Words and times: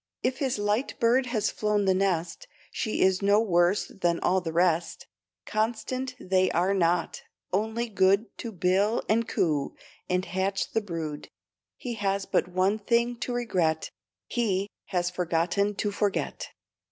If 0.23 0.39
his 0.39 0.57
light 0.57 0.99
bird 0.99 1.27
has 1.27 1.51
flown 1.51 1.85
the 1.85 1.93
nest, 1.93 2.47
She 2.71 3.01
is 3.01 3.21
no 3.21 3.39
worse 3.39 3.85
than 3.87 4.19
all 4.21 4.41
the 4.41 4.51
rest; 4.51 5.05
Constant 5.45 6.15
they 6.19 6.49
are 6.49 6.73
not, 6.73 7.21
only 7.53 7.87
good 7.87 8.35
To 8.39 8.51
bill 8.51 9.03
and 9.07 9.27
coo, 9.27 9.75
and 10.09 10.25
hatch 10.25 10.71
the 10.71 10.81
brood. 10.81 11.27
He 11.77 11.93
has 11.93 12.25
but 12.25 12.47
one 12.47 12.79
thing 12.79 13.15
to 13.17 13.31
regret, 13.31 13.91
He 14.25 14.71
has 14.87 15.11
forgotten 15.11 15.75
to 15.75 15.91
forget. 15.91 16.47